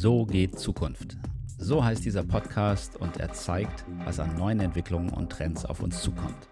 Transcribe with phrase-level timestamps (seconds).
[0.00, 1.16] So geht Zukunft.
[1.58, 6.00] So heißt dieser Podcast und er zeigt, was an neuen Entwicklungen und Trends auf uns
[6.02, 6.46] zukommt.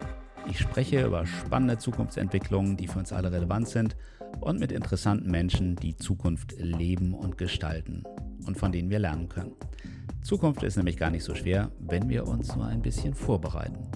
[0.49, 3.95] Ich spreche über spannende Zukunftsentwicklungen, die für uns alle relevant sind
[4.41, 8.03] und mit interessanten Menschen, die Zukunft leben und gestalten
[8.45, 9.53] und von denen wir lernen können.
[10.23, 13.87] Zukunft ist nämlich gar nicht so schwer, wenn wir uns nur ein bisschen vorbereiten.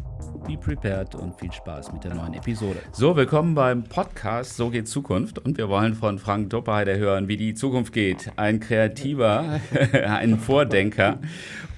[0.45, 2.79] Be prepared und viel Spaß mit der neuen Episode.
[2.91, 7.37] So, willkommen beim Podcast So geht Zukunft und wir wollen von Frank Doppelheider hören, wie
[7.37, 8.31] die Zukunft geht.
[8.37, 9.59] Ein Kreativer,
[9.93, 11.19] ein Vordenker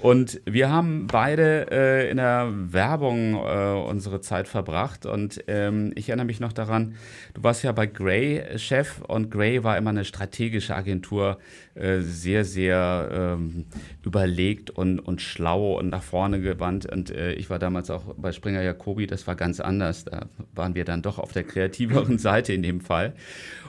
[0.04, 5.06] und wir haben beide äh, in der Werbung äh, unsere Zeit verbracht.
[5.06, 6.96] Und ähm, ich erinnere mich noch daran,
[7.34, 11.38] du warst ja bei Gray Chef und Gray war immer eine strategische Agentur,
[11.76, 13.64] äh, sehr, sehr ähm,
[14.04, 16.86] überlegt und, und schlau und nach vorne gewandt.
[16.86, 20.06] Und äh, ich war damals auch bei Springer Jacobi, das war ganz anders.
[20.06, 23.14] Da waren wir dann doch auf der kreativeren Seite in dem Fall.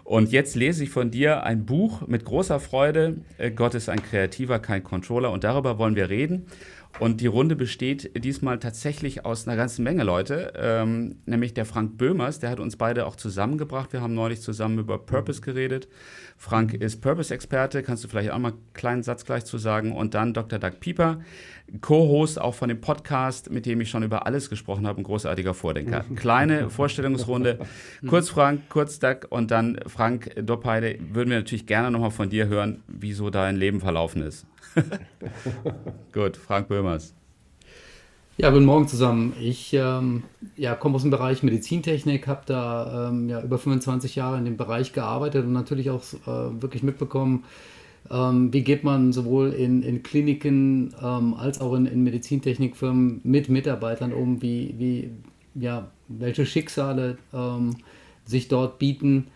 [0.04, 3.16] Und jetzt lese ich von dir ein Buch mit großer Freude.
[3.38, 5.30] Äh, Gott ist ein Kreativer, kein Controller.
[5.30, 6.44] Und darüber wollen wir reden.
[7.00, 11.98] Und die Runde besteht diesmal tatsächlich aus einer ganzen Menge Leute, ähm, nämlich der Frank
[11.98, 13.92] Böhmers, der hat uns beide auch zusammengebracht.
[13.92, 15.88] Wir haben neulich zusammen über Purpose geredet.
[16.36, 19.92] Frank ist Purpose-Experte, kannst du vielleicht auch mal einen kleinen Satz gleich zu sagen.
[19.92, 20.60] Und dann Dr.
[20.60, 21.20] Doug Pieper,
[21.80, 25.54] Co-Host auch von dem Podcast, mit dem ich schon über alles gesprochen habe, ein großartiger
[25.54, 26.04] Vordenker.
[26.14, 27.58] Kleine Vorstellungsrunde.
[28.06, 32.46] Kurz Frank, kurz Doug und dann Frank Doppheide, würden wir natürlich gerne nochmal von dir
[32.46, 34.46] hören, wieso dein Leben verlaufen ist.
[36.12, 37.14] Gut, Frank Böhmers.
[38.36, 39.32] Ja, guten Morgen zusammen.
[39.40, 40.24] Ich ähm,
[40.56, 44.56] ja, komme aus dem Bereich Medizintechnik, habe da ähm, ja, über 25 Jahre in dem
[44.56, 47.44] Bereich gearbeitet und natürlich auch äh, wirklich mitbekommen,
[48.10, 53.48] ähm, wie geht man sowohl in, in Kliniken ähm, als auch in, in Medizintechnikfirmen mit
[53.48, 55.10] Mitarbeitern um, wie, wie,
[55.54, 57.76] ja, welche Schicksale ähm,
[58.24, 59.28] sich dort bieten,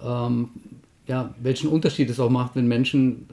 [0.00, 0.50] ähm,
[1.06, 3.26] ja, welchen Unterschied es auch macht, wenn Menschen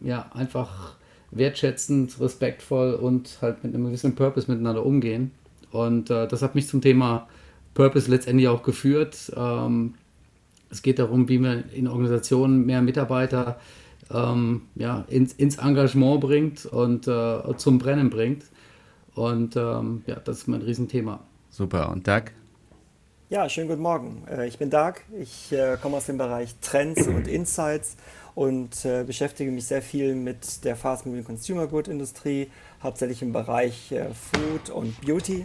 [0.00, 0.96] ja, einfach
[1.30, 5.32] wertschätzend, respektvoll und halt mit einem gewissen Purpose miteinander umgehen.
[5.70, 7.28] Und äh, das hat mich zum Thema
[7.74, 9.32] Purpose letztendlich auch geführt.
[9.36, 9.94] Ähm,
[10.70, 13.60] es geht darum, wie man in Organisationen mehr Mitarbeiter
[14.10, 18.44] ähm, ja, ins, ins, Engagement bringt und äh, zum Brennen bringt.
[19.14, 21.20] Und ähm, ja, das ist mein Riesenthema.
[21.50, 21.90] Super.
[21.90, 22.24] Und Doug?
[23.30, 24.24] Ja, schönen guten Morgen.
[24.30, 24.94] Äh, ich bin Doug.
[25.20, 27.98] Ich äh, komme aus dem Bereich Trends und Insights
[28.34, 32.50] und äh, beschäftige mich sehr viel mit der Fast Moving Consumer Good Industrie,
[32.82, 33.94] hauptsächlich im Bereich
[34.32, 35.44] Food und Beauty.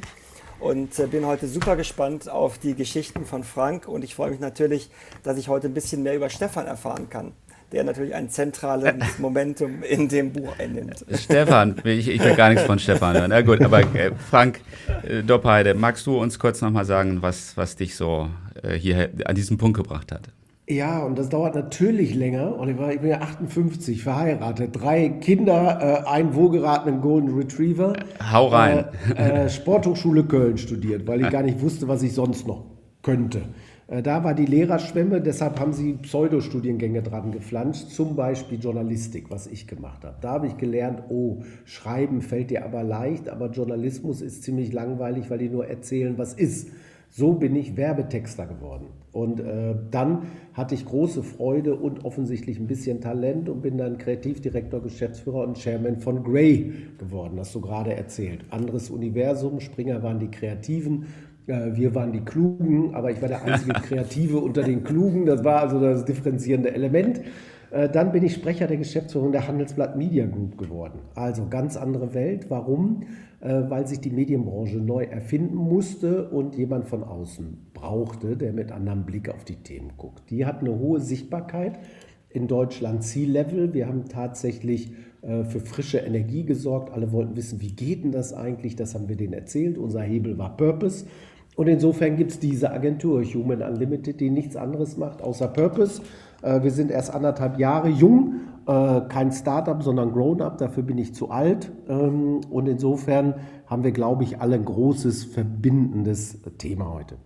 [0.62, 4.90] Und bin heute super gespannt auf die Geschichten von Frank und ich freue mich natürlich,
[5.24, 7.34] dass ich heute ein bisschen mehr über Stefan erfahren kann
[7.74, 11.06] der natürlich ein zentrales Momentum in dem Buch einnimmt.
[11.12, 13.30] Stefan, ich, ich, will gar nichts von Stefan hören.
[13.30, 14.62] Na gut, aber äh, Frank
[15.04, 18.30] äh, Doppheide, magst du uns kurz nochmal sagen, was, was dich so
[18.62, 20.30] äh, hier an diesen Punkt gebracht hat?
[20.70, 22.58] Ja, und das dauert natürlich länger.
[22.58, 27.94] Und ich, bin ja 58, verheiratet, drei Kinder, äh, einen wohlgeratenen Golden Retriever.
[28.32, 28.86] Hau rein.
[29.18, 32.66] Äh, äh, Sporthochschule Köln studiert, weil ich gar nicht wusste, was ich sonst noch
[33.02, 33.42] könnte.
[33.88, 39.48] Äh, da war die Lehrerschwemme, deshalb haben sie Pseudostudiengänge dran geflanscht, zum Beispiel Journalistik, was
[39.48, 40.18] ich gemacht habe.
[40.22, 45.30] Da habe ich gelernt, oh, Schreiben fällt dir aber leicht, aber Journalismus ist ziemlich langweilig,
[45.30, 46.70] weil die nur erzählen, was ist.
[47.16, 48.88] So bin ich Werbetexter geworden.
[49.12, 50.24] Und äh, dann
[50.54, 55.60] hatte ich große Freude und offensichtlich ein bisschen Talent und bin dann Kreativdirektor, Geschäftsführer und
[55.60, 58.42] Chairman von Grey geworden, hast du gerade erzählt.
[58.50, 61.06] Anderes Universum, Springer waren die Kreativen,
[61.46, 65.26] wir waren die Klugen, aber ich war der einzige Kreative unter den Klugen.
[65.26, 67.22] Das war also das differenzierende Element.
[67.74, 71.00] Äh, dann bin ich Sprecher der Geschäftsführung der Handelsblatt Media Group geworden.
[71.16, 72.46] Also ganz andere Welt.
[72.50, 73.04] Warum?
[73.42, 78.72] Äh, weil sich die Medienbranche neu erfinden musste und jemand von außen brauchte, der mit
[78.72, 80.30] anderem Blick auf die Themen guckt.
[80.30, 81.80] Die hat eine hohe Sichtbarkeit
[82.30, 83.74] in Deutschland C-Level.
[83.74, 84.94] Wir haben tatsächlich
[85.24, 86.94] äh, für frische Energie gesorgt.
[86.94, 88.76] Alle wollten wissen, wie geht denn das eigentlich?
[88.76, 89.78] Das haben wir denen erzählt.
[89.78, 91.06] Unser Hebel war Purpose.
[91.56, 96.02] Und insofern gibt es diese Agentur Human Unlimited, die nichts anderes macht außer Purpose.
[96.42, 100.58] Wir sind erst anderthalb Jahre jung äh, kein Startup, sondern Grown-up.
[100.58, 101.72] Dafür bin ich zu alt.
[101.90, 103.36] Ähm, und insofern
[103.66, 107.18] haben wir, glaube ich, alle ein großes verbindendes Thema heute.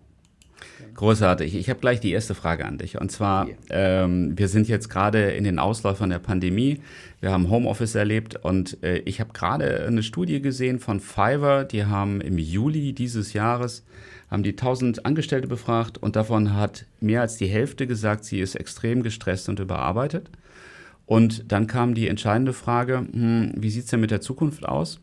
[0.94, 1.56] Großartig.
[1.56, 3.00] Ich habe gleich die erste Frage an dich.
[3.00, 6.82] Und zwar, ähm, wir sind jetzt gerade in den Ausläufern der Pandemie.
[7.20, 11.64] Wir haben Homeoffice erlebt und äh, ich habe gerade eine Studie gesehen von Fiverr.
[11.66, 13.84] Die haben im Juli dieses Jahres
[14.30, 18.56] haben die 1000 Angestellte befragt und davon hat mehr als die Hälfte gesagt, sie ist
[18.56, 20.30] extrem gestresst und überarbeitet.
[21.06, 25.00] Und dann kam die entscheidende Frage, hm, wie sieht es denn mit der Zukunft aus?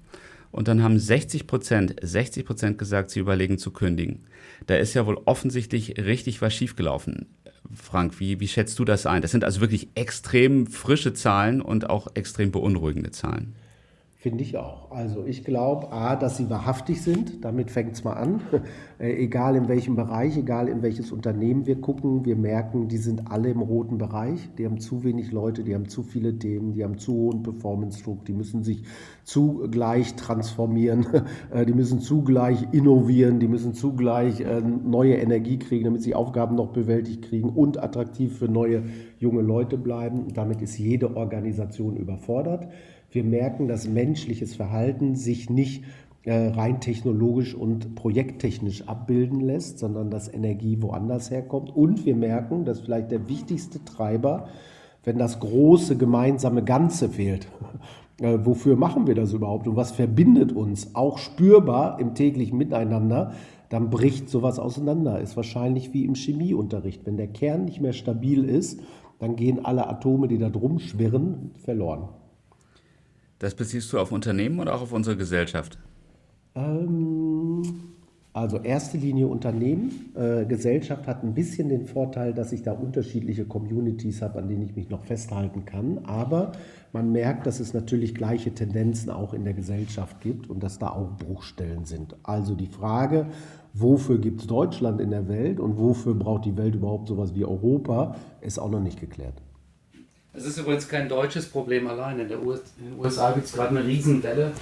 [0.55, 4.21] Und dann haben 60 Prozent, 60 Prozent gesagt, sie überlegen zu kündigen.
[4.69, 7.27] Da ist ja wohl offensichtlich richtig was schiefgelaufen.
[7.75, 9.21] Frank, wie, wie schätzt du das ein?
[9.21, 13.57] Das sind also wirklich extrem frische Zahlen und auch extrem beunruhigende Zahlen.
[14.25, 14.91] Finde ich auch.
[14.91, 18.41] Also ich glaube, A, dass sie wahrhaftig sind, damit fängt es mal an.
[18.97, 23.29] Äh, egal in welchem Bereich, egal in welches Unternehmen wir gucken, wir merken, die sind
[23.29, 24.49] alle im roten Bereich.
[24.57, 28.25] Die haben zu wenig Leute, die haben zu viele Themen, die haben zu hohen Performance-Druck,
[28.25, 28.85] die müssen sich
[29.25, 31.07] zugleich transformieren,
[31.51, 36.55] äh, die müssen zugleich innovieren, die müssen zugleich äh, neue Energie kriegen, damit sie Aufgaben
[36.55, 38.85] noch bewältigt kriegen und attraktiv für neue
[39.19, 40.29] junge Leute bleiben.
[40.35, 42.69] Damit ist jede Organisation überfordert.
[43.15, 45.85] Wir merken, dass menschliches Verhalten sich nicht
[46.25, 51.71] äh, rein technologisch und projekttechnisch abbilden lässt, sondern dass Energie woanders herkommt.
[51.71, 54.49] Und wir merken, dass vielleicht der wichtigste Treiber,
[55.05, 57.47] wenn das große gemeinsame Ganze fehlt,
[58.21, 63.35] äh, wofür machen wir das überhaupt und was verbindet uns auch spürbar im täglichen Miteinander,
[63.69, 65.21] dann bricht sowas auseinander.
[65.21, 67.07] Ist wahrscheinlich wie im Chemieunterricht.
[67.07, 68.81] Wenn der Kern nicht mehr stabil ist,
[69.21, 72.09] dann gehen alle Atome, die da drum schwirren, verloren.
[73.39, 75.79] Das beziehst du auf Unternehmen oder auch auf unsere Gesellschaft?
[76.55, 77.63] Ähm,
[78.33, 80.13] also erste Linie Unternehmen.
[80.17, 84.63] Äh, Gesellschaft hat ein bisschen den Vorteil, dass ich da unterschiedliche Communities habe, an denen
[84.63, 85.99] ich mich noch festhalten kann.
[86.05, 86.51] Aber
[86.93, 90.89] man merkt, dass es natürlich gleiche Tendenzen auch in der Gesellschaft gibt und dass da
[90.89, 92.17] auch Bruchstellen sind.
[92.25, 93.27] Also die Frage,
[93.73, 97.45] wofür gibt es Deutschland in der Welt und wofür braucht die Welt überhaupt sowas wie
[97.45, 99.43] Europa, ist auch noch nicht geklärt.
[100.37, 102.19] Es ist übrigens kein deutsches Problem allein.
[102.19, 102.41] In, den
[102.99, 104.53] USA gibt es gerade eine Riesenwelle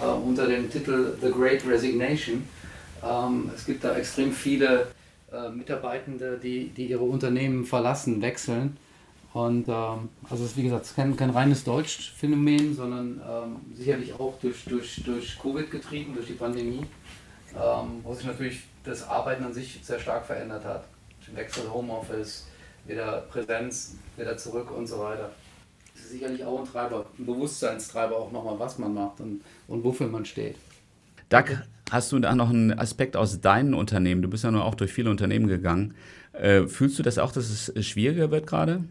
[0.00, 2.42] äh, unter dem Titel The Great Resignation.
[3.02, 4.88] Ähm, es gibt da extrem viele
[5.32, 8.76] äh, Mitarbeitende, die, die ihre Unternehmen verlassen, wechseln.
[9.32, 14.34] Und ähm, also es ist wie gesagt kein, kein reines Deutsch-Phänomen, sondern ähm, sicherlich auch
[14.40, 16.84] durch, durch, durch Covid getrieben, durch die Pandemie,
[17.54, 20.84] ähm, wo sich natürlich das Arbeiten an sich sehr stark verändert hat.
[21.32, 22.46] Wechsel Homeoffice,
[22.86, 25.30] wieder Präsenz, wieder zurück und so weiter.
[25.94, 29.84] Das ist sicherlich auch ein Treiber, ein Bewusstseinstreiber auch nochmal, was man macht und, und
[29.84, 30.56] wofür man steht.
[31.28, 31.44] Doug,
[31.90, 34.22] hast du da noch einen Aspekt aus deinen Unternehmen?
[34.22, 35.94] Du bist ja nur auch durch viele Unternehmen gegangen.
[36.32, 38.84] Äh, fühlst du das auch, dass es schwieriger wird gerade?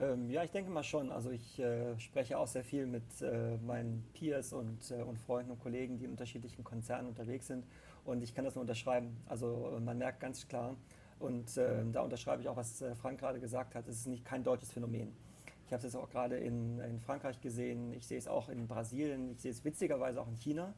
[0.00, 1.10] Ähm, ja, ich denke mal schon.
[1.10, 5.50] Also ich äh, spreche auch sehr viel mit äh, meinen Peers und, äh, und Freunden
[5.50, 7.64] und Kollegen, die in unterschiedlichen Konzernen unterwegs sind.
[8.04, 9.16] Und ich kann das nur unterschreiben.
[9.26, 10.76] Also äh, man merkt ganz klar,
[11.18, 13.88] und äh, da unterschreibe ich auch, was äh, Frank gerade gesagt hat.
[13.88, 15.12] Es ist nicht kein deutsches Phänomen.
[15.66, 18.66] Ich habe es jetzt auch gerade in, in, Frankreich gesehen, ich sehe es auch in
[18.66, 20.72] Brasilien, ich sehe es witzigerweise auch in China,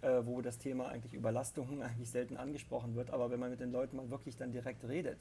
[0.00, 3.10] äh, wo das Thema eigentlich Überlastung eigentlich selten angesprochen wird.
[3.10, 5.18] Aber wenn man mit den Leuten mal wirklich dann direkt redet,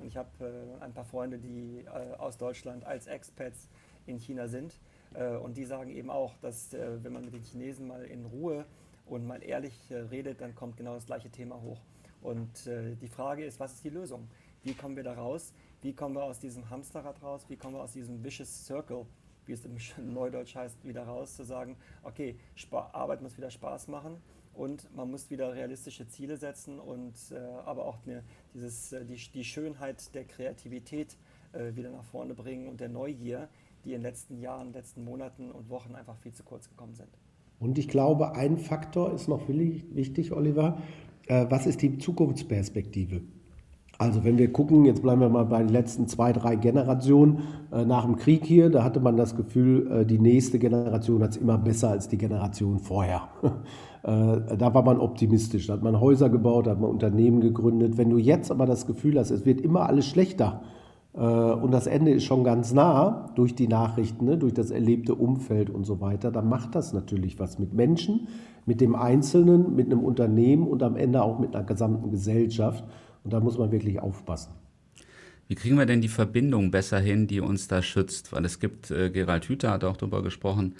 [0.00, 3.68] und ich habe äh, ein paar Freunde, die äh, aus Deutschland als Expats
[4.06, 4.78] in China sind,
[5.14, 8.66] äh, und die sagen eben auch, dass wenn man mit den Chinesen mal in Ruhe
[9.06, 11.80] und mal ehrlich redet, dann kommt genau das gleiche Thema hoch.
[12.24, 14.28] Und äh, die Frage ist, was ist die Lösung?
[14.62, 15.52] Wie kommen wir da raus?
[15.82, 17.44] Wie kommen wir aus diesem Hamsterrad raus?
[17.48, 19.04] Wie kommen wir aus diesem Vicious Circle,
[19.44, 19.76] wie es im
[20.14, 21.36] Neudeutsch heißt, wieder raus?
[21.36, 24.16] Zu sagen, okay, Sp Arbeit muss wieder Spaß machen
[24.54, 27.36] und man muss wieder realistische Ziele setzen und äh,
[27.66, 28.24] aber auch eine,
[28.54, 31.18] dieses, äh, die, die Schönheit der Kreativität
[31.52, 33.50] äh, wieder nach vorne bringen und der Neugier,
[33.84, 37.10] die in den letzten Jahren, letzten Monaten und Wochen einfach viel zu kurz gekommen sind.
[37.58, 40.78] Und ich glaube, ein Faktor ist noch wichtig, Oliver.
[41.26, 43.22] Äh, was ist die Zukunftsperspektive?
[43.98, 47.42] Also wenn wir gucken, jetzt bleiben wir mal bei den letzten zwei, drei Generationen
[47.72, 51.30] äh, nach dem Krieg hier, da hatte man das Gefühl, äh, die nächste Generation hat
[51.30, 53.28] es immer besser als die Generation vorher.
[54.02, 57.96] äh, da war man optimistisch, da hat man Häuser gebaut, da hat man Unternehmen gegründet.
[57.96, 60.62] Wenn du jetzt aber das Gefühl hast, es wird immer alles schlechter,
[61.20, 65.70] und das Ende ist schon ganz nah durch die Nachrichten, ne, durch das erlebte Umfeld
[65.70, 68.26] und so weiter, dann macht das natürlich was mit Menschen,
[68.66, 72.82] mit dem Einzelnen, mit einem Unternehmen und am Ende auch mit einer gesamten Gesellschaft.
[73.22, 74.52] Und da muss man wirklich aufpassen.
[75.46, 78.32] Wie kriegen wir denn die Verbindung besser hin, die uns da schützt?
[78.32, 80.74] Weil es gibt, äh, Gerald Hüther hat auch darüber gesprochen,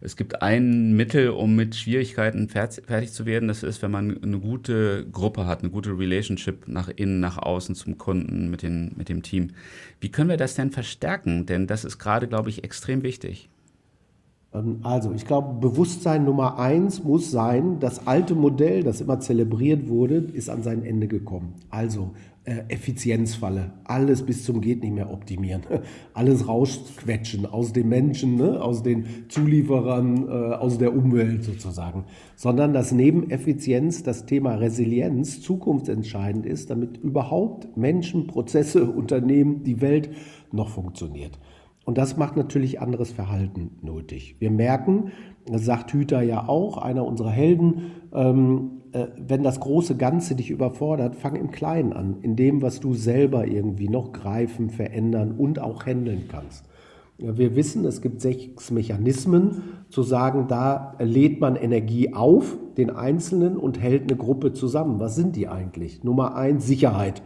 [0.00, 3.48] es gibt ein Mittel, um mit Schwierigkeiten fertig zu werden.
[3.48, 7.74] Das ist, wenn man eine gute Gruppe hat, eine gute Relationship nach innen, nach außen
[7.74, 9.50] zum Kunden, mit, den, mit dem Team.
[10.00, 11.46] Wie können wir das denn verstärken?
[11.46, 13.48] Denn das ist gerade, glaube ich, extrem wichtig.
[14.54, 19.88] Ähm, also, ich glaube, Bewusstsein Nummer eins muss sein, das alte Modell, das immer zelebriert
[19.88, 21.54] wurde, ist an sein Ende gekommen.
[21.70, 22.10] Also,
[22.48, 25.62] äh, Effizienzfalle, alles bis zum geht nicht mehr optimieren,
[26.14, 28.62] alles rausquetschen aus den Menschen, ne?
[28.62, 32.04] aus den Zulieferern, äh, aus der Umwelt sozusagen,
[32.36, 39.82] sondern dass neben Effizienz das Thema Resilienz zukunftsentscheidend ist, damit überhaupt Menschen, Prozesse, Unternehmen, die
[39.82, 40.08] Welt
[40.50, 41.38] noch funktioniert.
[41.88, 44.36] Und das macht natürlich anderes Verhalten nötig.
[44.40, 45.10] Wir merken,
[45.46, 50.50] das sagt Hüter ja auch, einer unserer Helden, ähm, äh, wenn das große Ganze dich
[50.50, 55.60] überfordert, fang im Kleinen an, in dem, was du selber irgendwie noch greifen, verändern und
[55.60, 56.66] auch handeln kannst.
[57.16, 63.56] Wir wissen, es gibt sechs Mechanismen, zu sagen, da lädt man Energie auf, den Einzelnen,
[63.56, 65.00] und hält eine Gruppe zusammen.
[65.00, 66.04] Was sind die eigentlich?
[66.04, 67.22] Nummer eins, Sicherheit.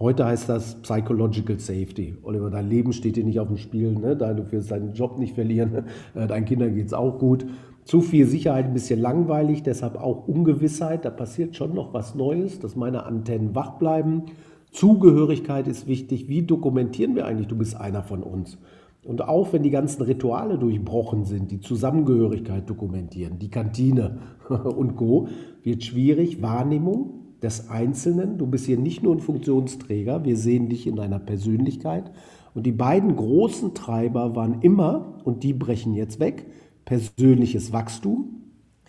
[0.00, 2.16] Heute heißt das Psychological Safety.
[2.22, 4.16] Oliver, dein Leben steht dir nicht auf dem Spiel, ne?
[4.16, 7.44] du wirst deinen Job nicht verlieren, äh, deinen Kindern geht es auch gut.
[7.84, 11.04] Zu viel Sicherheit, ein bisschen langweilig, deshalb auch Ungewissheit.
[11.04, 14.22] Da passiert schon noch was Neues, dass meine Antennen wach bleiben.
[14.70, 16.28] Zugehörigkeit ist wichtig.
[16.28, 18.56] Wie dokumentieren wir eigentlich, du bist einer von uns?
[19.04, 25.28] Und auch wenn die ganzen Rituale durchbrochen sind, die Zusammengehörigkeit dokumentieren, die Kantine und Co.,
[25.62, 26.40] wird schwierig.
[26.40, 28.38] Wahrnehmung des Einzelnen.
[28.38, 32.10] Du bist hier nicht nur ein Funktionsträger, wir sehen dich in deiner Persönlichkeit.
[32.54, 36.46] Und die beiden großen Treiber waren immer, und die brechen jetzt weg,
[36.84, 38.42] persönliches Wachstum.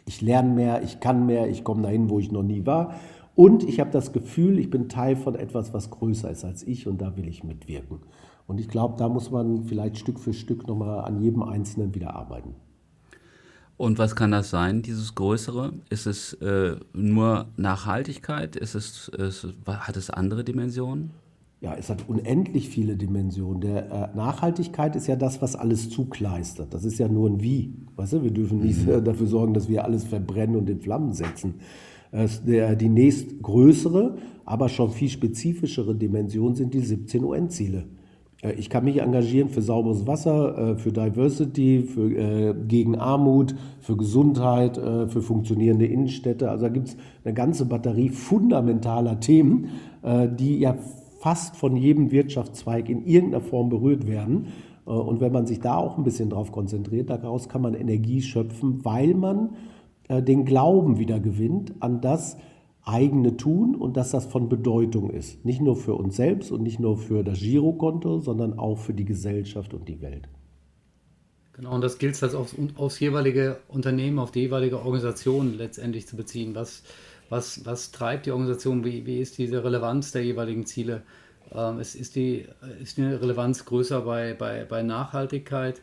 [0.06, 2.96] Ich lerne mehr, ich kann mehr, ich komme dahin, wo ich noch nie war.
[3.36, 6.88] Und ich habe das Gefühl, ich bin Teil von etwas, was größer ist als ich
[6.88, 8.00] und da will ich mitwirken.
[8.48, 12.16] Und ich glaube, da muss man vielleicht Stück für Stück nochmal an jedem Einzelnen wieder
[12.16, 12.56] arbeiten.
[13.82, 15.74] Und was kann das sein, dieses Größere?
[15.90, 18.56] Ist es äh, nur Nachhaltigkeit?
[18.56, 21.10] Ist es, ist, hat es andere Dimensionen?
[21.62, 23.60] Ja, es hat unendlich viele Dimensionen.
[23.60, 26.76] Der äh, Nachhaltigkeit ist ja das, was alles zukleistert.
[26.76, 27.74] Das ist ja nur ein Wie.
[27.96, 31.14] Weißt du, wir dürfen nicht äh, dafür sorgen, dass wir alles verbrennen und in Flammen
[31.14, 31.56] setzen.
[32.46, 37.86] Der, die nächstgrößere, aber schon viel spezifischere Dimension sind die 17 UN-Ziele.
[38.42, 43.56] Äh, ich kann mich engagieren für sauberes Wasser, äh, für Diversity, für, äh, gegen Armut,
[43.80, 46.50] für Gesundheit, für funktionierende Innenstädte.
[46.50, 49.70] Also da gibt es eine ganze Batterie fundamentaler Themen,
[50.38, 50.76] die ja
[51.20, 54.48] fast von jedem Wirtschaftszweig in irgendeiner Form berührt werden.
[54.86, 58.86] Und wenn man sich da auch ein bisschen drauf konzentriert, daraus kann man Energie schöpfen,
[58.86, 59.50] weil man
[60.10, 62.38] den Glauben wieder gewinnt an das,
[62.84, 65.46] eigene tun und dass das von Bedeutung ist.
[65.46, 69.06] Nicht nur für uns selbst und nicht nur für das Girokonto, sondern auch für die
[69.06, 70.28] Gesellschaft und die Welt.
[71.54, 76.08] Genau, und das gilt es halt aufs, aufs, jeweilige Unternehmen, auf die jeweilige Organisation letztendlich
[76.08, 76.56] zu beziehen.
[76.56, 76.84] Was,
[77.30, 78.84] was, was treibt die Organisation?
[78.84, 81.04] Wie, wie ist diese Relevanz der jeweiligen Ziele?
[81.54, 82.46] Ähm, es ist, die,
[82.82, 85.82] ist die Relevanz größer bei, bei, bei Nachhaltigkeit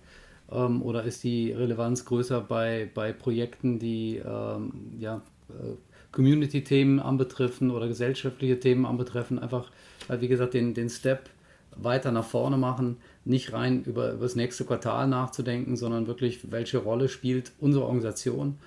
[0.50, 5.76] ähm, oder ist die Relevanz größer bei, bei Projekten, die ähm, ja, äh,
[6.18, 9.70] Community-Themen anbetreffen oder gesellschaftliche Themen anbetreffen, einfach,
[10.08, 11.30] wie gesagt, den, den Step
[11.76, 16.78] weiter nach vorne machen, nicht rein über, über das nächste Quartal nachzudenken, sondern wirklich, welche
[16.78, 18.58] Rolle spielt unsere Organisation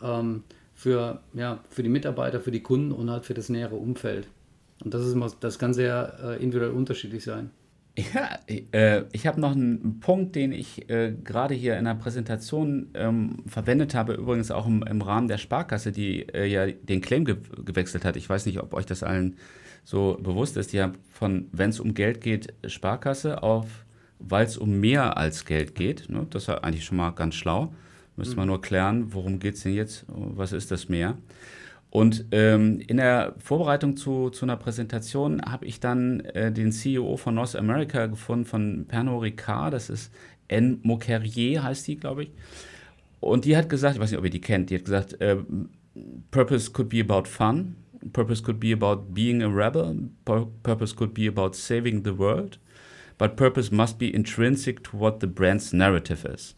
[0.00, 4.28] ähm, für, ja, für die Mitarbeiter, für die Kunden und halt für das nähere Umfeld.
[4.84, 7.50] Und das ist immer, das kann sehr äh, individuell unterschiedlich sein.
[7.98, 8.38] Ja,
[8.72, 13.42] äh, ich habe noch einen Punkt, den ich äh, gerade hier in der Präsentation ähm,
[13.46, 17.36] verwendet habe, übrigens auch im, im, Rahmen der Sparkasse, die äh, ja den Claim ge
[17.64, 18.16] gewechselt hat.
[18.16, 19.36] Ich weiß nicht, ob euch das allen
[19.84, 20.72] so bewusst ist.
[20.72, 23.84] Die haben von, wenn es um Geld geht, Sparkasse auf,
[24.18, 26.08] weil es um mehr als Geld geht.
[26.08, 26.26] Ne?
[26.30, 27.74] Das ist eigentlich schon mal ganz schlau.
[28.16, 28.50] Müsste man mhm.
[28.50, 30.04] nur klären, worum geht es denn jetzt?
[30.08, 31.16] Was ist das mehr?
[31.90, 37.16] Und ähm, in der Vorbereitung zu, zu einer Präsentation habe ich dann äh, den CEO
[37.16, 39.74] von North America gefunden, von Pernod Ricard.
[39.74, 40.12] Das ist
[40.46, 40.78] N.
[40.82, 42.30] Moquerier, heißt die, glaube ich.
[43.18, 45.36] Und die hat gesagt, ich weiß nicht, ob ihr die kennt, die hat gesagt, äh,
[46.30, 47.76] Purpose could be about fun,
[48.12, 50.10] Purpose could be about being a rebel,
[50.62, 52.58] Purpose could be about saving the world,
[53.18, 56.54] but Purpose must be intrinsic to what the brand's narrative is.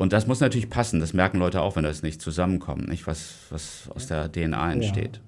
[0.00, 0.98] Und das muss natürlich passen.
[0.98, 3.06] Das merken Leute auch, wenn das nicht zusammenkommt, nicht?
[3.06, 5.16] Was, was aus der DNA entsteht.
[5.16, 5.22] Ja.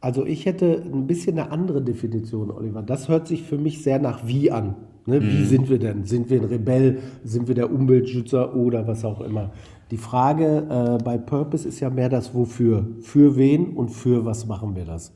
[0.00, 2.80] Also ich hätte ein bisschen eine andere Definition, Oliver.
[2.80, 4.76] Das hört sich für mich sehr nach wie an.
[5.04, 5.20] Ne?
[5.20, 5.44] Wie mhm.
[5.44, 6.04] sind wir denn?
[6.04, 7.00] Sind wir ein Rebell?
[7.22, 9.52] Sind wir der Umweltschützer oder was auch immer?
[9.90, 12.86] Die Frage äh, bei Purpose ist ja mehr das Wofür.
[13.02, 15.12] Für wen und für was machen wir das?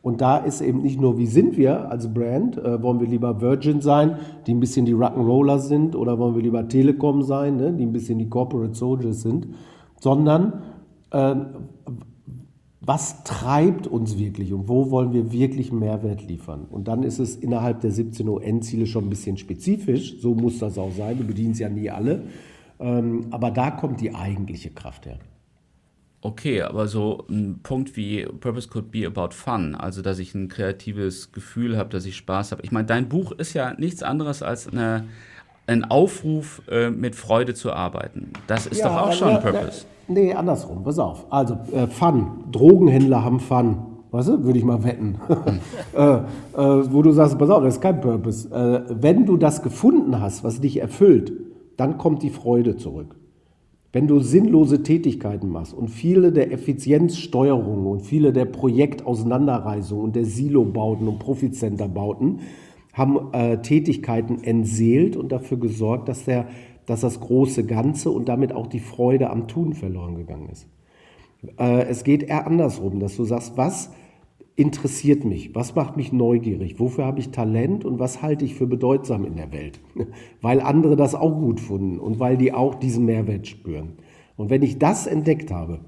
[0.00, 2.56] Und da ist eben nicht nur, wie sind wir als Brand?
[2.56, 6.42] Äh, wollen wir lieber Virgin sein, die ein bisschen die Rock'n'Roller sind, oder wollen wir
[6.42, 9.48] lieber Telekom sein, ne, die ein bisschen die Corporate Soldiers sind,
[10.00, 10.62] sondern
[11.10, 11.34] äh,
[12.80, 16.66] was treibt uns wirklich und wo wollen wir wirklich Mehrwert liefern?
[16.70, 20.78] Und dann ist es innerhalb der 17 UN-Ziele schon ein bisschen spezifisch, so muss das
[20.78, 22.22] auch sein, du bedienst ja nie alle,
[22.78, 25.18] ähm, aber da kommt die eigentliche Kraft her.
[26.20, 30.48] Okay, aber so ein Punkt wie Purpose could be about fun, also dass ich ein
[30.48, 32.62] kreatives Gefühl habe, dass ich Spaß habe.
[32.64, 35.04] Ich meine, dein Buch ist ja nichts anderes als eine,
[35.68, 38.32] ein Aufruf, äh, mit Freude zu arbeiten.
[38.48, 39.84] Das ist ja, doch auch schon ja, Purpose.
[40.08, 41.26] Ja, nee, andersrum, pass auf.
[41.30, 43.78] Also äh, Fun, Drogenhändler haben Fun.
[44.10, 45.20] Weißt du, würde ich mal wetten.
[45.94, 46.22] äh, äh,
[46.56, 48.48] wo du sagst, pass auf, das ist kein Purpose.
[48.50, 51.30] Äh, wenn du das gefunden hast, was dich erfüllt,
[51.76, 53.17] dann kommt die Freude zurück.
[53.92, 60.26] Wenn du sinnlose Tätigkeiten machst und viele der Effizienzsteuerungen und viele der Projektauseinanderreißungen und der
[60.26, 62.40] Silobauten und Profitcenterbauten
[62.92, 66.48] haben äh, Tätigkeiten entseelt und dafür gesorgt, dass, der,
[66.84, 70.66] dass das große Ganze und damit auch die Freude am Tun verloren gegangen ist.
[71.58, 73.90] Äh, es geht eher andersrum, dass du sagst, was
[74.58, 75.54] interessiert mich?
[75.54, 76.80] Was macht mich neugierig?
[76.80, 79.80] Wofür habe ich Talent und was halte ich für bedeutsam in der Welt?
[80.42, 83.92] weil andere das auch gut finden und weil die auch diesen Mehrwert spüren.
[84.36, 85.80] Und wenn ich das entdeckt habe,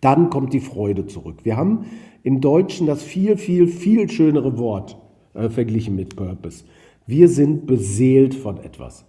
[0.00, 1.44] dann kommt die Freude zurück.
[1.44, 1.86] Wir haben
[2.22, 4.96] im Deutschen das viel, viel, viel schönere Wort
[5.34, 6.64] äh, verglichen mit Purpose.
[7.06, 9.04] Wir sind beseelt von etwas.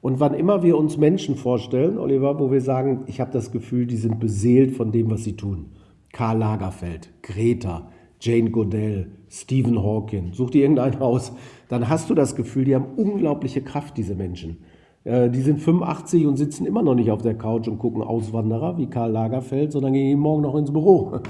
[0.00, 3.86] Und wann immer wir uns Menschen vorstellen, Oliver, wo wir sagen, ich habe das Gefühl,
[3.86, 5.72] die sind beseelt von dem, was sie tun.
[6.12, 11.32] Karl Lagerfeld, Greta, Jane Goodell, Stephen Hawking, such dir irgendeinen aus,
[11.68, 14.58] dann hast du das Gefühl, die haben unglaubliche Kraft, diese Menschen.
[15.04, 18.76] Äh, die sind 85 und sitzen immer noch nicht auf der Couch und gucken Auswanderer
[18.76, 21.20] wie Karl Lagerfeld, sondern gehen morgen noch ins Büro.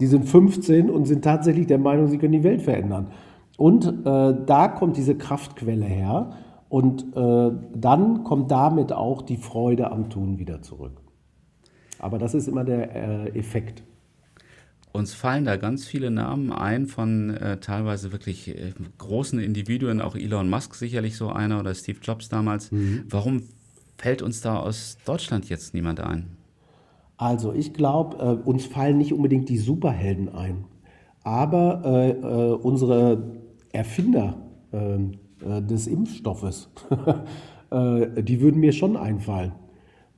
[0.00, 3.08] Die sind 15 und sind tatsächlich der Meinung, sie können die Welt verändern.
[3.56, 6.30] Und äh, da kommt diese Kraftquelle her
[6.70, 11.02] und äh, dann kommt damit auch die Freude am Tun wieder zurück.
[11.98, 13.82] Aber das ist immer der äh, Effekt.
[14.92, 20.16] Uns fallen da ganz viele Namen ein von äh, teilweise wirklich äh, großen Individuen, auch
[20.16, 22.72] Elon Musk sicherlich so einer oder Steve Jobs damals.
[22.72, 23.04] Mhm.
[23.08, 23.44] Warum
[23.98, 26.36] fällt uns da aus Deutschland jetzt niemand ein?
[27.16, 30.64] Also ich glaube, äh, uns fallen nicht unbedingt die Superhelden ein,
[31.22, 33.42] aber äh, äh, unsere
[33.72, 34.42] Erfinder
[34.72, 35.12] ähm,
[35.44, 36.70] äh, des Impfstoffes,
[37.72, 39.52] die würden mir schon einfallen.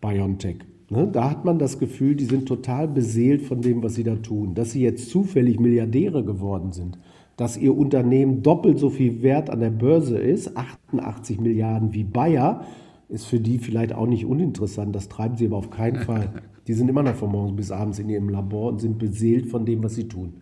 [0.01, 0.65] BioNTech.
[0.93, 1.09] Ne?
[1.11, 4.55] Da hat man das Gefühl, die sind total beseelt von dem, was sie da tun.
[4.55, 6.99] Dass sie jetzt zufällig Milliardäre geworden sind,
[7.39, 12.67] dass ihr Unternehmen doppelt so viel wert an der Börse ist, 88 Milliarden wie Bayer,
[13.09, 14.95] ist für die vielleicht auch nicht uninteressant.
[14.95, 16.29] Das treiben sie aber auf keinen Fall.
[16.69, 19.67] Die sind immer noch von morgens bis abends in ihrem Labor und sind beseelt von
[19.67, 20.35] dem, was sie tun.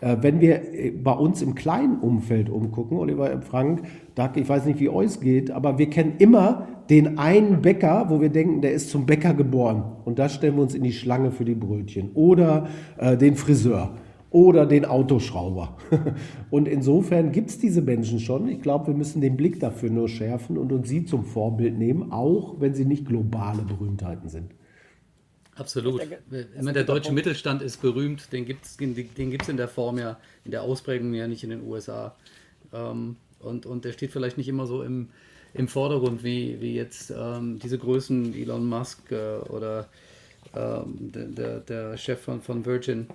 [0.00, 3.82] Äh, wenn wir äh, bei uns im kleinen Umfeld umgucken, Oliver Frank,
[4.14, 8.20] Doug, ich weiß nicht, wie euch geht, aber wir kennen immer den einen Bäcker, wo
[8.20, 9.82] wir denken, der ist zum Bäcker geboren.
[10.04, 12.10] Und da stellen wir uns in die Schlange für die Brötchen.
[12.14, 13.94] Oder äh, den Friseur
[14.30, 15.76] oder den Autoschrauber.
[16.50, 18.48] und insofern gibt es diese Menschen schon.
[18.48, 22.12] Ich glaube, wir müssen den Blick dafür nur schärfen und uns sie zum Vorbild nehmen,
[22.12, 24.52] auch wenn sie nicht globale Berühmtheiten sind.
[25.56, 26.00] Absolut.
[26.00, 26.18] Denke,
[26.58, 28.94] Immer der deutsche Mittelstand ist berühmt, den gibt es den
[29.30, 32.14] gibt's in der Form ja, in der Ausprägung ja nicht in den USA.
[32.72, 35.08] Ähm, und, und der steht vielleicht nicht immer so im,
[35.54, 39.88] im Vordergrund wie, wie jetzt ähm, diese Größen, Elon Musk äh, oder
[40.54, 43.06] ähm, der, der Chef von, von Virgin.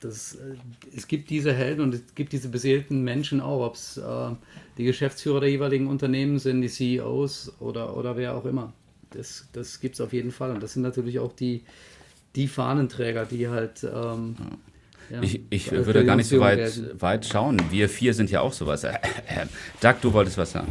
[0.00, 0.56] Das, äh,
[0.94, 4.30] es gibt diese Helden und es gibt diese beseelten Menschen auch, ob es äh,
[4.76, 8.72] die Geschäftsführer der jeweiligen Unternehmen sind, die CEOs oder, oder wer auch immer.
[9.10, 10.50] Das, das gibt es auf jeden Fall.
[10.50, 11.64] Und das sind natürlich auch die,
[12.36, 13.84] die Fahnenträger, die halt.
[13.84, 14.36] Ähm,
[15.10, 17.58] ja, ich, ich würde gar nicht so weit, weit schauen.
[17.70, 18.82] Wir vier sind ja auch sowas.
[19.80, 20.68] Doug, du wolltest was sagen.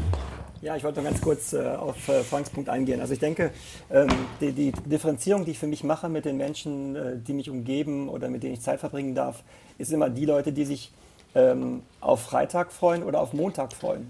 [0.61, 2.99] Ja, ich wollte noch ganz kurz äh, auf äh, Franks Punkt eingehen.
[2.99, 3.51] Also ich denke,
[3.91, 4.09] ähm,
[4.41, 8.09] die, die, Differenzierung, die ich für mich mache mit den Menschen, äh, die mich umgeben
[8.09, 9.43] oder mit denen ich Zeit verbringen darf,
[9.77, 10.91] ist immer die Leute, die sich
[11.35, 14.09] ähm, auf Freitag freuen oder auf Montag freuen.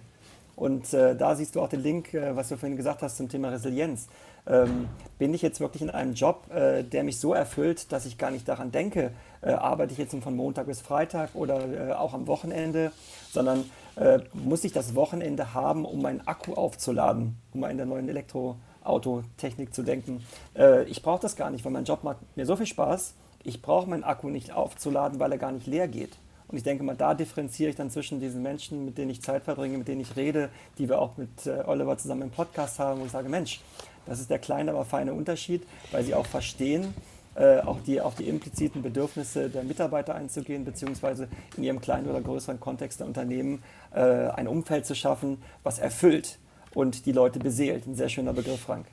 [0.58, 3.30] Und äh, da siehst du auch den Link, äh, was du vorhin gesagt hast zum
[3.30, 4.08] Thema Resilienz.
[4.46, 8.18] Ähm, bin ich jetzt wirklich in einem Job, äh, der mich so erfüllt, dass ich
[8.18, 12.92] gar nicht daran denke, arbeite ich jetzt von Montag bis Freitag oder auch am Wochenende,
[13.32, 13.66] sondern
[13.98, 18.08] äh, muss ich das Wochenende haben, um meinen Akku aufzuladen, um mal in der neuen
[18.10, 20.24] Elektroautotechnik zu denken.
[20.56, 23.16] Äh, ich brauche das gar nicht, weil mein Job macht mir so viel Spaß.
[23.44, 26.18] Ich brauche meinen Akku nicht aufzuladen, weil er gar nicht leer geht.
[26.48, 29.44] Und ich denke mal, da differenziere ich dann zwischen diesen Menschen, mit denen ich Zeit
[29.44, 33.02] verbringe, mit denen ich rede, die wir auch mit äh, Oliver zusammen im Podcast haben,
[33.02, 33.62] wo ich sage, Mensch,
[34.06, 36.94] das ist der kleine, aber feine Unterschied, weil sie auch verstehen,
[37.36, 42.22] äh, auch die, auf die impliziten Bedürfnisse der Mitarbeiter einzugehen, beziehungsweise in ihrem kleinen oder
[42.22, 43.62] größeren Kontext der Unternehmen
[43.94, 46.40] äh, ein Umfeld zu schaffen, was erfüllt
[46.74, 47.86] und die Leute beseelt.
[47.86, 48.88] Ein sehr schöner Begriff, Frank.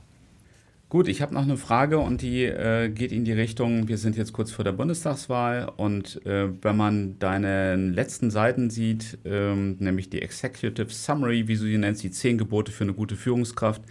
[0.94, 4.16] Gut, ich habe noch eine Frage und die äh, geht in die Richtung, wir sind
[4.16, 10.08] jetzt kurz vor der Bundestagswahl und äh, wenn man deine letzten Seiten sieht, ähm, nämlich
[10.08, 13.82] die Executive Summary, wie du sie nennst, die zehn Gebote für eine gute Führungskraft,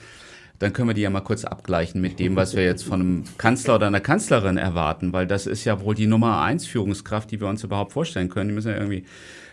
[0.59, 3.23] dann können wir die ja mal kurz abgleichen mit dem, was wir jetzt von einem
[3.37, 7.41] Kanzler oder einer Kanzlerin erwarten, weil das ist ja wohl die Nummer eins Führungskraft, die
[7.41, 8.47] wir uns überhaupt vorstellen können.
[8.47, 9.03] Die müssen ja irgendwie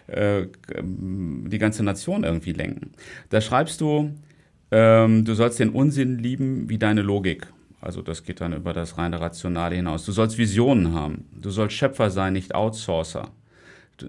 [0.06, 0.46] äh,
[0.84, 2.92] die ganze Nation irgendwie lenken.
[3.28, 4.12] Da schreibst du,
[4.70, 7.46] ähm, du sollst den Unsinn lieben wie deine Logik.
[7.80, 10.04] Also das geht dann über das reine Rationale hinaus.
[10.04, 11.26] Du sollst Visionen haben.
[11.32, 13.30] Du sollst Schöpfer sein, nicht Outsourcer.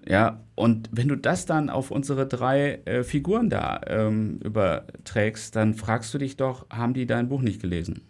[0.07, 5.73] Ja, und wenn du das dann auf unsere drei äh, Figuren da ähm, überträgst, dann
[5.73, 8.01] fragst du dich doch, haben die dein Buch nicht gelesen?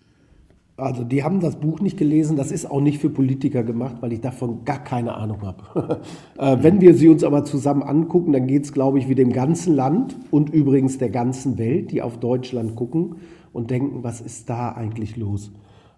[0.82, 4.14] Also die haben das Buch nicht gelesen, das ist auch nicht für Politiker gemacht, weil
[4.14, 6.02] ich davon gar keine Ahnung habe.
[6.40, 9.32] äh, wenn wir sie uns aber zusammen angucken, dann geht es, glaube ich, wie dem
[9.32, 13.18] ganzen Land und übrigens der ganzen Welt, die auf Deutschland gucken
[13.54, 15.52] und denken, was ist da eigentlich los?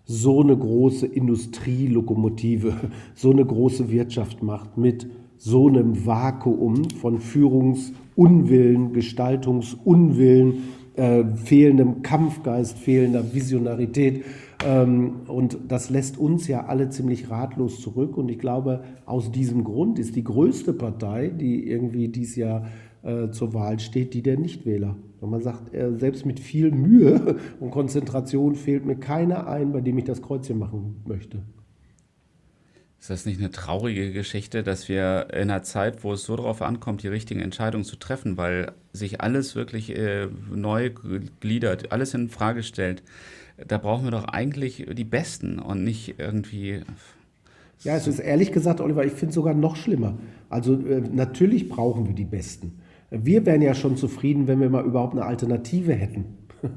[0.03, 2.73] So eine große Industrielokomotive,
[3.15, 10.63] so eine große Wirtschaft macht mit so einem Vakuum von Führungsunwillen, Gestaltungsunwillen,
[10.95, 14.23] äh, fehlendem Kampfgeist, fehlender Visionarität.
[14.65, 18.17] Ähm, und das lässt uns ja alle ziemlich ratlos zurück.
[18.17, 22.67] Und ich glaube, aus diesem Grund ist die größte Partei, die irgendwie dieses Jahr
[23.03, 24.95] äh, zur Wahl steht, die der Nichtwähler.
[25.19, 29.81] Und man sagt, äh, selbst mit viel Mühe und Konzentration fehlt mir keiner ein, bei
[29.81, 31.43] dem ich das Kreuzchen machen möchte.
[32.99, 36.61] Ist das nicht eine traurige Geschichte, dass wir in einer Zeit, wo es so darauf
[36.61, 40.91] ankommt, die richtigen Entscheidungen zu treffen, weil sich alles wirklich äh, neu
[41.41, 43.03] gliedert, alles in Frage stellt,
[43.67, 46.81] da brauchen wir doch eigentlich die Besten und nicht irgendwie.
[47.83, 50.17] Ja, es ist ehrlich gesagt, Oliver, ich finde es sogar noch schlimmer.
[50.49, 52.79] Also äh, natürlich brauchen wir die Besten.
[53.11, 56.25] Wir wären ja schon zufrieden, wenn wir mal überhaupt eine Alternative hätten.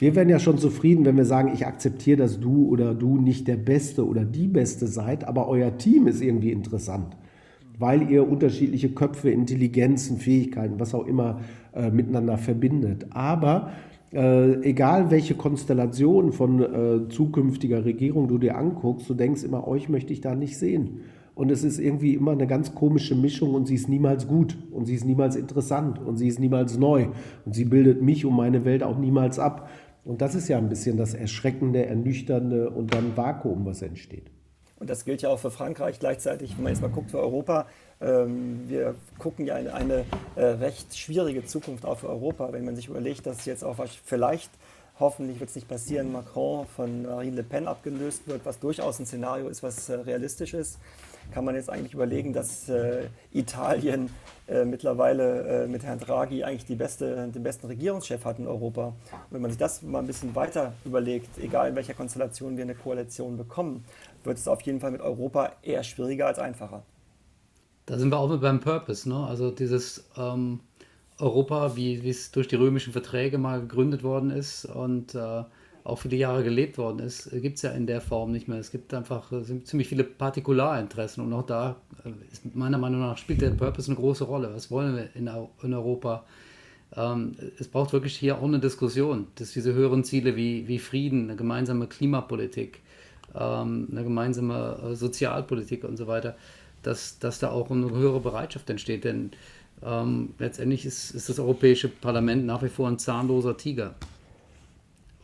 [0.00, 3.46] Wir wären ja schon zufrieden, wenn wir sagen, ich akzeptiere, dass du oder du nicht
[3.46, 7.16] der Beste oder die Beste seid, aber euer Team ist irgendwie interessant,
[7.78, 11.40] weil ihr unterschiedliche Köpfe, Intelligenzen, Fähigkeiten, was auch immer
[11.72, 13.06] äh, miteinander verbindet.
[13.10, 13.70] Aber
[14.14, 19.88] äh, egal welche Konstellation von äh, zukünftiger Regierung du dir anguckst, du denkst immer, euch
[19.88, 21.00] möchte ich da nicht sehen.
[21.34, 24.86] Und es ist irgendwie immer eine ganz komische Mischung und sie ist niemals gut und
[24.86, 27.08] sie ist niemals interessant und sie ist niemals neu
[27.44, 29.68] und sie bildet mich und meine Welt auch niemals ab.
[30.04, 34.30] Und das ist ja ein bisschen das Erschreckende, Ernüchternde und dann Vakuum, was entsteht.
[34.78, 37.66] Und das gilt ja auch für Frankreich gleichzeitig, wenn man jetzt mal guckt für Europa.
[38.04, 40.04] Ähm, wir gucken ja in eine
[40.36, 44.50] äh, recht schwierige Zukunft auch für Europa, wenn man sich überlegt, dass jetzt auch vielleicht
[45.00, 49.06] Hoffentlich wird es nicht passieren, Macron von Marine Le Pen abgelöst wird, was durchaus ein
[49.06, 50.78] Szenario ist, was äh, realistisch ist.
[51.32, 54.08] Kann man jetzt eigentlich überlegen, dass äh, Italien
[54.46, 58.88] äh, mittlerweile äh, mit Herrn Draghi eigentlich beste, den besten Regierungschef hat in Europa.
[58.88, 58.94] Und
[59.30, 62.76] wenn man sich das mal ein bisschen weiter überlegt, egal in welcher Konstellation wir eine
[62.76, 63.84] Koalition bekommen,
[64.22, 66.84] wird es auf jeden Fall mit Europa eher schwieriger als einfacher.
[67.86, 69.26] Da sind wir auch mit beim Purpose, ne?
[69.26, 70.60] Also dieses ähm
[71.18, 75.44] Europa, wie es durch die römischen Verträge mal gegründet worden ist und äh,
[75.84, 78.58] auch viele Jahre gelebt worden ist, äh, gibt es ja in der Form nicht mehr.
[78.58, 83.16] Es gibt einfach äh, ziemlich viele Partikularinteressen und auch da äh, ist meiner Meinung nach
[83.16, 84.50] spielt der Purpose eine große Rolle.
[84.52, 85.30] Was wollen wir in,
[85.62, 86.24] in Europa?
[86.96, 91.24] Ähm, es braucht wirklich hier auch eine Diskussion, dass diese höheren Ziele wie, wie Frieden,
[91.24, 92.80] eine gemeinsame Klimapolitik,
[93.36, 96.36] ähm, eine gemeinsame Sozialpolitik und so weiter,
[96.86, 99.04] dass, dass da auch eine höhere Bereitschaft entsteht.
[99.04, 99.30] Denn
[99.82, 103.94] ähm, letztendlich ist, ist das Europäische Parlament nach wie vor ein zahnloser Tiger.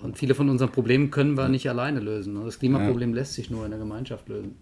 [0.01, 2.42] Und viele von unseren Problemen können wir nicht alleine lösen.
[2.44, 3.16] Das Klimaproblem ja.
[3.16, 4.57] lässt sich nur in der Gemeinschaft lösen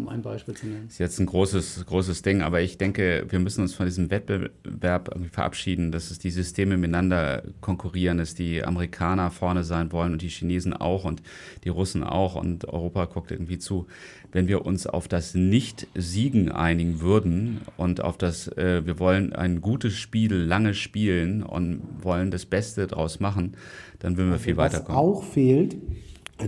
[0.00, 0.84] um ein Beispiel zu nennen.
[0.86, 4.10] Das ist jetzt ein großes, großes Ding, aber ich denke, wir müssen uns von diesem
[4.10, 10.22] Wettbewerb verabschieden, dass es die Systeme miteinander konkurrieren, dass die Amerikaner vorne sein wollen und
[10.22, 11.22] die Chinesen auch und
[11.64, 13.86] die Russen auch und Europa guckt irgendwie zu.
[14.32, 19.60] Wenn wir uns auf das Nicht-Siegen einigen würden und auf das, äh, wir wollen ein
[19.60, 23.56] gutes Spiel lange spielen und wollen das Beste draus machen,
[23.98, 24.96] dann würden wir also viel weiterkommen.
[24.96, 25.76] Was auch fehlt,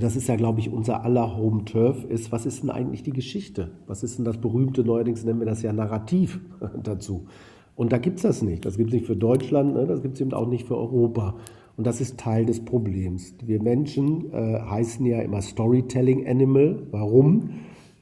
[0.00, 3.12] das ist ja, glaube ich, unser aller Home Turf, ist, was ist denn eigentlich die
[3.12, 3.72] Geschichte?
[3.86, 6.40] Was ist denn das berühmte, neuerdings nennen wir das ja Narrativ
[6.82, 7.26] dazu.
[7.74, 8.64] Und da gibt es das nicht.
[8.64, 9.86] Das gibt es nicht für Deutschland, ne?
[9.86, 11.36] das gibt es eben auch nicht für Europa.
[11.76, 13.34] Und das ist Teil des Problems.
[13.44, 16.86] Wir Menschen äh, heißen ja immer Storytelling Animal.
[16.90, 17.50] Warum?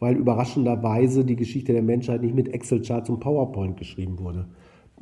[0.01, 4.47] Weil überraschenderweise die Geschichte der Menschheit nicht mit Excel-Charts und PowerPoint geschrieben wurde.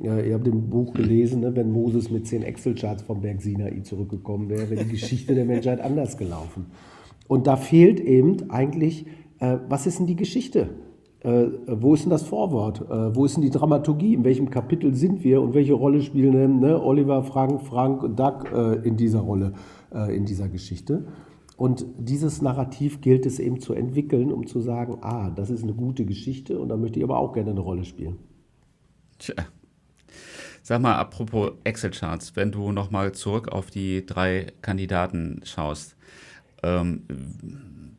[0.01, 3.81] Ja, ihr habt im Buch gelesen, ne, wenn Moses mit zehn Excel-Charts vom Berg Sinai
[3.81, 6.67] zurückgekommen wäre, wäre die Geschichte der Menschheit anders gelaufen.
[7.27, 9.07] Und da fehlt eben eigentlich,
[9.41, 10.69] äh, was ist denn die Geschichte?
[11.21, 12.83] Äh, wo ist denn das Vorwort?
[12.83, 14.15] Äh, wo ist denn die Dramaturgie?
[14.15, 18.21] In welchem Kapitel sind wir und welche Rolle spielen denn ne, Oliver, Frank, Frank und
[18.21, 19.55] Doug äh, in dieser Rolle,
[19.93, 21.07] äh, in dieser Geschichte?
[21.57, 25.75] Und dieses Narrativ gilt es eben zu entwickeln, um zu sagen, ah, das ist eine
[25.75, 28.19] gute Geschichte und da möchte ich aber auch gerne eine Rolle spielen.
[29.19, 29.35] Tja,
[30.68, 35.96] Sag mal, apropos Excel-Charts, wenn du nochmal zurück auf die drei Kandidaten schaust.
[36.62, 37.04] Ähm,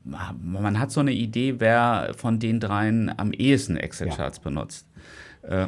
[0.03, 4.43] man hat so eine Idee, wer von den dreien am ehesten Excel-Charts ja.
[4.43, 4.85] benutzt.
[5.41, 5.65] Äh,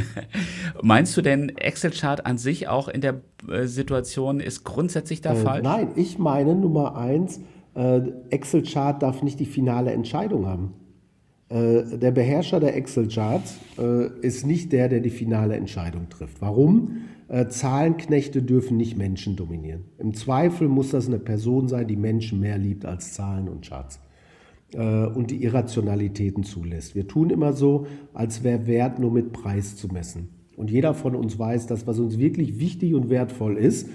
[0.82, 5.36] meinst du denn, Excel-Chart an sich auch in der äh, Situation ist grundsätzlich da äh,
[5.36, 5.64] falsch?
[5.64, 7.40] Nein, ich meine Nummer eins,
[7.74, 10.74] äh, Excel-Chart darf nicht die finale Entscheidung haben.
[11.48, 16.40] Äh, der Beherrscher der Excel-Charts äh, ist nicht der, der die finale Entscheidung trifft.
[16.40, 16.98] Warum?
[17.28, 19.84] Äh, Zahlenknechte dürfen nicht Menschen dominieren.
[19.98, 24.00] Im Zweifel muss das eine Person sein, die Menschen mehr liebt als Zahlen und Charts
[24.70, 26.94] und die Irrationalitäten zulässt.
[26.94, 30.28] Wir tun immer so, als wäre Wert nur mit Preis zu messen.
[30.58, 33.88] Und jeder von uns weiß, dass was uns wirklich wichtig und wertvoll ist,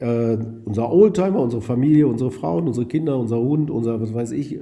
[0.00, 4.58] unser Oldtimer, unsere Familie, unsere Frauen, unsere Kinder, unser Hund, unser, was weiß ich,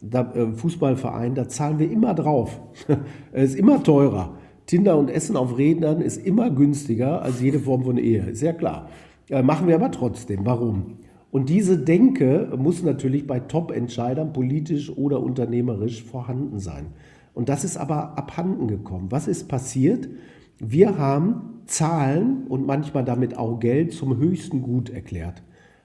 [0.00, 2.60] da, äh, Fußballverein, da zahlen wir immer drauf.
[3.32, 4.34] Ist immer teurer.
[4.66, 8.24] Tinder und Essen auf Rädern ist immer günstiger als jede Form von Ehe.
[8.24, 8.90] Ist ja klar.
[9.30, 10.44] Äh, machen wir aber trotzdem.
[10.44, 10.98] Warum?
[11.30, 16.88] Und diese Denke muss natürlich bei Top-Entscheidern politisch oder unternehmerisch vorhanden sein.
[17.32, 19.06] Und das ist aber abhanden gekommen.
[19.10, 20.08] Was ist passiert?
[20.58, 25.42] Wir haben Zahlen und manchmal damit auch Geld zum höchsten Gut erklärt.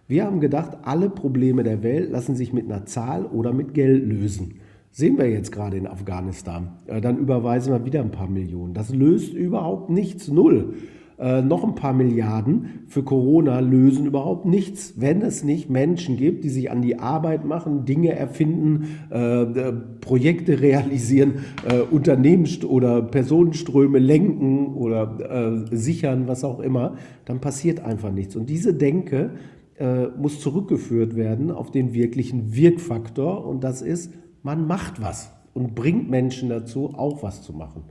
[0.08, 4.06] Wir haben gedacht, alle Probleme der Welt lassen sich mit einer Zahl oder mit Geld
[4.06, 4.56] lösen.
[4.92, 6.74] Sehen wir jetzt gerade in Afghanistan.
[6.88, 8.74] Äh, dann überweisen wir wieder ein paar Millionen.
[8.74, 10.76] Das löst überhaupt nichts, null.
[11.20, 16.44] Äh, noch ein paar Milliarden für Corona lösen überhaupt nichts, wenn es nicht Menschen gibt,
[16.44, 21.36] die sich an die Arbeit machen, Dinge erfinden, äh, äh Projekte realisieren,
[21.68, 28.36] äh, Unternehmens- oder Personenströme lenken oder äh, sichern, was auch immer, dann passiert einfach nichts.
[28.36, 29.32] Und diese Denke
[29.80, 34.12] äh, muss zurückgeführt werden auf den wirklichen Wirkfaktor und das ist,
[34.44, 37.84] man macht was und bringt Menschen dazu, auch was zu machen.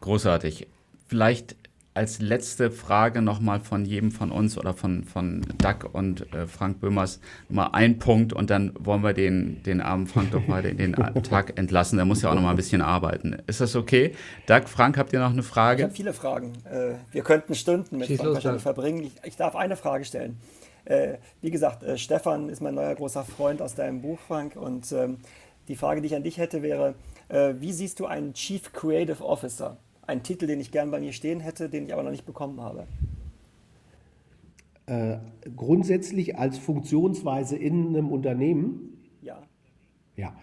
[0.00, 0.66] Großartig.
[1.06, 1.56] Vielleicht
[1.92, 6.80] als letzte Frage nochmal von jedem von uns oder von, von Doug und äh, Frank
[6.80, 10.76] Böhmers mal ein Punkt und dann wollen wir den, den armen Frank doch mal in
[10.76, 11.96] den Tag entlassen.
[11.96, 13.36] Der muss ja auch noch mal ein bisschen arbeiten.
[13.46, 14.14] Ist das okay?
[14.46, 15.80] Doug, Frank, habt ihr noch eine Frage?
[15.80, 16.52] Ich habe viele Fragen.
[16.64, 19.02] Äh, wir könnten Stunden mit Schieß Frank los, wahrscheinlich verbringen.
[19.04, 20.38] Ich, ich, darf eine Frage stellen.
[20.84, 24.54] Äh, wie gesagt, äh, Stefan ist mein neuer großer Freund aus deinem Buch, Frank.
[24.54, 25.18] Und ähm,
[25.66, 26.94] die Frage, die ich an dich hätte, wäre,
[27.28, 29.76] äh, wie siehst du einen Chief Creative Officer?
[30.10, 32.60] Ein Titel, den ich gern bei mir stehen hätte, den ich aber noch nicht bekommen
[32.60, 32.86] habe?
[34.86, 35.18] Äh,
[35.56, 38.98] grundsätzlich als Funktionsweise in einem Unternehmen?
[39.22, 39.40] Ja.
[40.16, 40.34] Ja.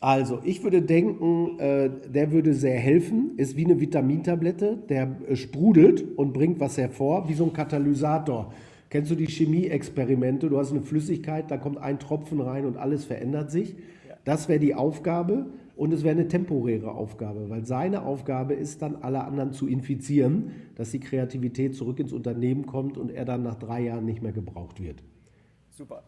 [0.00, 5.34] Also, ich würde denken, äh, der würde sehr helfen, ist wie eine Vitamintablette, der äh,
[5.34, 8.52] sprudelt und bringt was hervor, wie so ein Katalysator.
[8.90, 10.48] Kennst du die Chemie-Experimente?
[10.48, 13.74] Du hast eine Flüssigkeit, da kommt ein Tropfen rein und alles verändert sich.
[14.08, 14.14] Ja.
[14.24, 15.46] Das wäre die Aufgabe.
[15.78, 20.50] Und es wäre eine temporäre Aufgabe, weil seine Aufgabe ist dann, alle anderen zu infizieren,
[20.74, 24.32] dass die Kreativität zurück ins Unternehmen kommt und er dann nach drei Jahren nicht mehr
[24.32, 25.04] gebraucht wird.
[25.70, 26.02] Super,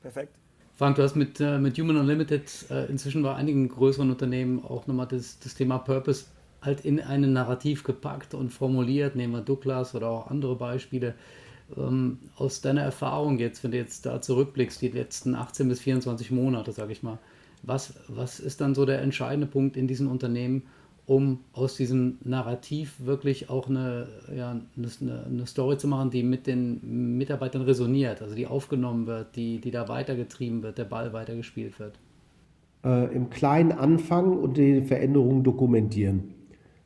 [0.00, 0.38] perfekt.
[0.72, 4.86] Frank, du hast mit, äh, mit Human Unlimited äh, inzwischen bei einigen größeren Unternehmen auch
[4.86, 6.24] nochmal das, das Thema Purpose
[6.62, 9.16] halt in ein Narrativ gepackt und formuliert.
[9.16, 11.14] Nehmen wir Douglas oder auch andere Beispiele.
[11.76, 16.30] Ähm, aus deiner Erfahrung jetzt, wenn du jetzt da zurückblickst, die letzten 18 bis 24
[16.30, 17.18] Monate, sage ich mal,
[17.62, 20.62] was, was ist dann so der entscheidende Punkt in diesen Unternehmen,
[21.06, 26.46] um aus diesem Narrativ wirklich auch eine, ja, eine, eine, Story zu machen, die mit
[26.46, 31.80] den Mitarbeitern resoniert, also die aufgenommen wird, die, die da weitergetrieben wird, der Ball weitergespielt
[31.80, 31.98] wird?
[32.84, 36.34] Äh, Im Kleinen anfangen und die Veränderungen dokumentieren.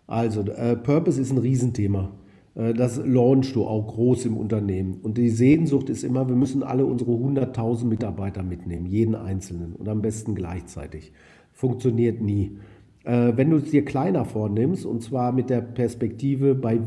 [0.07, 2.11] Also, äh, Purpose ist ein Riesenthema.
[2.55, 4.99] Äh, das launchst du auch groß im Unternehmen.
[5.03, 9.89] Und die Sehnsucht ist immer, wir müssen alle unsere 100.000 Mitarbeiter mitnehmen, jeden einzelnen und
[9.89, 11.13] am besten gleichzeitig.
[11.53, 12.59] Funktioniert nie.
[13.05, 16.81] Äh, wenn du es dir kleiner vornimmst, und zwar mit der Perspektive, bei,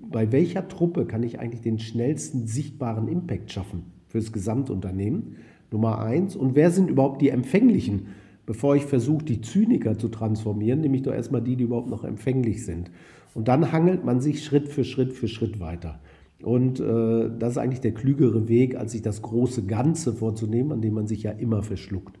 [0.00, 5.36] bei welcher Truppe kann ich eigentlich den schnellsten sichtbaren Impact schaffen fürs Gesamtunternehmen?
[5.70, 6.36] Nummer eins.
[6.36, 8.08] Und wer sind überhaupt die Empfänglichen?
[8.44, 12.04] Bevor ich versuche, die Zyniker zu transformieren, nehme ich doch erstmal die, die überhaupt noch
[12.04, 12.90] empfänglich sind.
[13.34, 16.00] Und dann hangelt man sich Schritt für Schritt für Schritt weiter.
[16.42, 20.80] Und äh, das ist eigentlich der klügere Weg, als sich das große Ganze vorzunehmen, an
[20.82, 22.18] dem man sich ja immer verschluckt.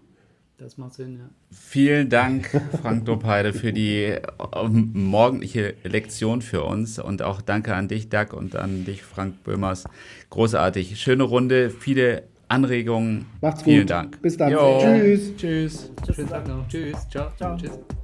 [0.58, 1.28] Das macht Sinn, ja.
[1.50, 2.48] Vielen Dank,
[2.82, 4.20] Frank Doppheide, für die äh,
[4.68, 7.00] morgendliche Lektion für uns.
[7.00, 9.84] Und auch danke an dich, Doug, und an dich, Frank Böhmers.
[10.30, 11.00] Großartig.
[11.00, 13.26] Schöne Runde, viele Anregungen.
[13.40, 13.90] Macht's Vielen gut.
[13.90, 14.22] Dank.
[14.22, 14.52] Bis dann.
[14.52, 14.78] Jo.
[14.80, 15.36] Tschüss.
[15.36, 15.90] Tschüss.
[16.14, 16.68] Schönen Tag noch.
[16.68, 17.08] Tschüss.
[17.08, 17.28] Ciao.
[17.36, 17.56] Ciao.
[17.56, 18.01] Tschüss.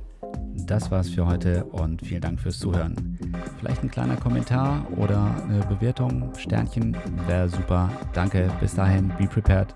[0.67, 3.19] Das war's für heute und vielen Dank fürs Zuhören.
[3.59, 7.91] Vielleicht ein kleiner Kommentar oder eine Bewertung, Sternchen, wäre super.
[8.13, 9.75] Danke, bis dahin, be prepared.